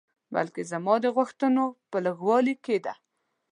بلکې 0.35 0.61
زما 0.71 0.95
د 1.03 1.05
غوښتنو 1.15 1.65
په 1.91 1.97
لږوالي 2.05 2.55
کې 2.65 2.77
ده. 2.85 2.93